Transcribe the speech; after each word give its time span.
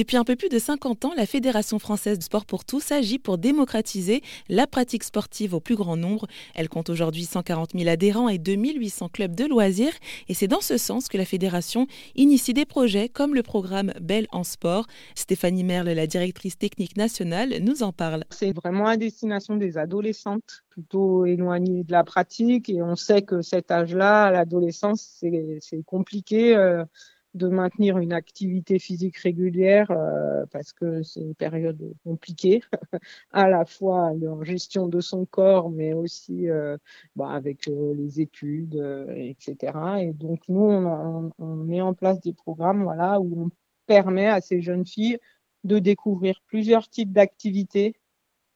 Depuis 0.00 0.16
un 0.16 0.24
peu 0.24 0.34
plus 0.34 0.48
de 0.48 0.58
50 0.58 1.04
ans, 1.04 1.12
la 1.14 1.26
Fédération 1.26 1.78
française 1.78 2.18
de 2.18 2.22
sport 2.22 2.46
pour 2.46 2.64
tous 2.64 2.90
agit 2.90 3.18
pour 3.18 3.36
démocratiser 3.36 4.22
la 4.48 4.66
pratique 4.66 5.04
sportive 5.04 5.52
au 5.52 5.60
plus 5.60 5.76
grand 5.76 5.98
nombre. 5.98 6.26
Elle 6.54 6.70
compte 6.70 6.88
aujourd'hui 6.88 7.26
140 7.26 7.72
000 7.76 7.86
adhérents 7.86 8.30
et 8.30 8.38
2800 8.38 9.10
clubs 9.10 9.34
de 9.34 9.44
loisirs. 9.44 9.92
Et 10.30 10.32
c'est 10.32 10.48
dans 10.48 10.62
ce 10.62 10.78
sens 10.78 11.08
que 11.08 11.18
la 11.18 11.26
Fédération 11.26 11.86
initie 12.14 12.54
des 12.54 12.64
projets 12.64 13.10
comme 13.10 13.34
le 13.34 13.42
programme 13.42 13.92
Belle 14.00 14.26
en 14.32 14.42
sport. 14.42 14.86
Stéphanie 15.14 15.64
Merle, 15.64 15.90
la 15.90 16.06
directrice 16.06 16.56
technique 16.56 16.96
nationale, 16.96 17.56
nous 17.60 17.82
en 17.82 17.92
parle. 17.92 18.24
C'est 18.30 18.56
vraiment 18.56 18.86
à 18.86 18.96
destination 18.96 19.56
des 19.56 19.76
adolescentes 19.76 20.62
plutôt 20.70 21.26
éloignées 21.26 21.84
de 21.84 21.92
la 21.92 22.04
pratique 22.04 22.70
et 22.70 22.80
on 22.80 22.96
sait 22.96 23.20
que 23.20 23.42
cet 23.42 23.70
âge-là, 23.70 24.30
l'adolescence, 24.30 25.22
c'est 25.60 25.82
compliqué. 25.84 26.56
Euh, 26.56 26.86
de 27.34 27.48
maintenir 27.48 27.98
une 27.98 28.12
activité 28.12 28.78
physique 28.78 29.16
régulière 29.18 29.90
euh, 29.90 30.44
parce 30.50 30.72
que 30.72 31.02
c'est 31.02 31.20
une 31.20 31.34
période 31.34 31.94
compliquée, 32.04 32.62
à 33.32 33.48
la 33.48 33.64
fois 33.64 34.12
en 34.12 34.42
gestion 34.42 34.88
de 34.88 35.00
son 35.00 35.26
corps, 35.26 35.70
mais 35.70 35.92
aussi 35.92 36.48
euh, 36.48 36.76
bah, 37.16 37.30
avec 37.30 37.68
euh, 37.68 37.94
les 37.94 38.20
études, 38.20 38.76
etc. 39.14 39.72
Et 40.00 40.12
donc 40.12 40.40
nous, 40.48 40.60
on, 40.60 41.30
on, 41.38 41.54
met 41.56 41.80
en 41.80 41.94
place 41.94 42.20
des 42.20 42.32
programmes 42.32 42.82
voilà, 42.82 43.20
où 43.20 43.46
on 43.46 43.50
permet 43.86 44.26
à 44.26 44.40
ces 44.40 44.60
jeunes 44.60 44.86
filles 44.86 45.18
de 45.64 45.78
découvrir 45.78 46.40
plusieurs 46.46 46.88
types 46.88 47.12
d'activités 47.12 47.94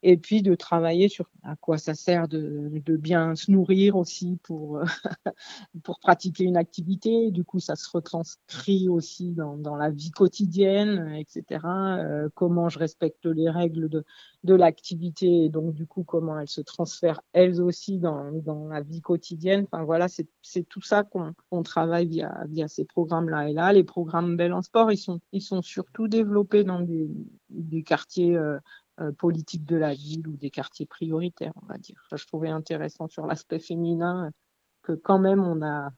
et 0.04 0.18
puis 0.18 0.42
de 0.42 0.54
travailler 0.54 1.08
sur 1.08 1.30
à 1.42 1.56
quoi 1.56 1.78
ça 1.78 1.94
sert 1.94 2.28
de, 2.28 2.70
de 2.72 2.96
bien 2.96 3.34
se 3.34 3.50
nourrir 3.50 3.96
aussi 3.96 4.38
pour, 4.42 4.80
pour 5.82 5.98
pratiquer 5.98 6.44
une 6.44 6.58
activité. 6.58 7.30
Du 7.30 7.42
coup, 7.42 7.58
ça 7.58 7.74
se 7.74 7.88
retranscrit 7.90 8.88
aussi 8.88 9.32
dans, 9.32 9.56
dans 9.56 9.76
la 9.76 9.90
vie 9.90 10.10
quotidienne, 10.10 11.14
etc. 11.16 11.64
Euh, 11.64 12.28
comment 12.34 12.68
je 12.68 12.78
respecte 12.78 13.24
les 13.24 13.48
règles 13.48 13.88
de, 13.88 14.04
de 14.44 14.54
l'activité 14.54 15.44
et 15.44 15.48
donc 15.48 15.72
du 15.72 15.86
coup 15.86 16.04
comment 16.04 16.38
elles 16.38 16.48
se 16.48 16.60
transfèrent 16.60 17.22
elles 17.32 17.62
aussi 17.62 17.98
dans, 17.98 18.30
dans 18.30 18.68
la 18.68 18.82
vie 18.82 19.00
quotidienne. 19.00 19.64
Enfin 19.64 19.84
voilà, 19.84 20.06
c'est 20.08 20.68
tout 20.68 20.82
ça 20.82 21.02
qu'on 21.02 21.62
travaille 21.62 22.06
via, 22.06 22.44
via 22.48 22.68
ces 22.68 22.84
programmes-là. 22.84 23.48
Et 23.48 23.54
là, 23.54 23.72
les 23.72 23.84
programmes 23.84 24.36
Belle 24.36 24.52
en 24.52 24.62
Sport, 24.62 24.92
ils 24.92 24.98
sont, 24.98 25.20
ils 25.32 25.40
sont 25.40 25.62
surtout 25.62 26.08
développés 26.08 26.64
dans 26.64 26.80
des, 26.80 27.08
des 27.48 27.82
quartiers 27.82 28.36
euh, 28.36 28.44
euh, 28.54 28.60
politique 29.18 29.64
de 29.64 29.76
la 29.76 29.94
ville 29.94 30.26
ou 30.28 30.36
des 30.36 30.50
quartiers 30.50 30.86
prioritaires, 30.86 31.52
on 31.62 31.66
va 31.66 31.78
dire. 31.78 32.00
je 32.14 32.26
trouvais 32.26 32.50
intéressant 32.50 33.08
sur 33.08 33.26
l'aspect 33.26 33.58
féminin 33.58 34.30
que 34.82 34.92
quand 34.92 35.18
même 35.18 35.40
on 35.40 35.62
a 35.62 35.90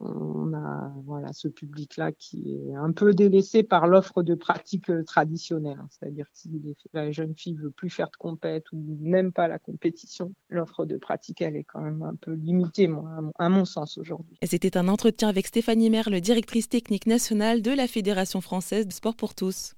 on 0.00 0.54
a 0.54 0.92
voilà 1.04 1.32
ce 1.32 1.48
public-là 1.48 2.12
qui 2.12 2.54
est 2.54 2.74
un 2.74 2.92
peu 2.92 3.12
délaissé 3.12 3.62
par 3.62 3.86
l'offre 3.86 4.22
de 4.22 4.34
pratiques 4.34 4.90
euh, 4.90 5.04
traditionnelles. 5.04 5.80
C'est-à-dire 5.90 6.26
que 6.26 6.38
si 6.38 6.50
la 6.92 7.10
jeune 7.10 7.34
fille 7.36 7.54
veut 7.54 7.70
plus 7.70 7.90
faire 7.90 8.06
de 8.06 8.16
compète 8.16 8.64
ou 8.72 8.82
même 9.00 9.32
pas 9.32 9.46
la 9.46 9.58
compétition, 9.58 10.32
l'offre 10.48 10.86
de 10.86 10.96
pratique, 10.96 11.42
elle 11.42 11.56
est 11.56 11.64
quand 11.64 11.80
même 11.80 12.02
un 12.02 12.14
peu 12.14 12.32
limitée, 12.32 12.88
moi, 12.88 13.10
à 13.38 13.48
mon 13.48 13.64
sens 13.64 13.98
aujourd'hui. 13.98 14.38
C'était 14.42 14.76
un 14.76 14.88
entretien 14.88 15.28
avec 15.28 15.46
Stéphanie 15.46 15.90
Merle, 15.90 16.20
directrice 16.20 16.68
technique 16.68 17.06
nationale 17.06 17.62
de 17.62 17.70
la 17.70 17.86
Fédération 17.86 18.40
française 18.40 18.86
de 18.86 18.92
sport 18.92 19.16
pour 19.16 19.34
tous. 19.34 19.74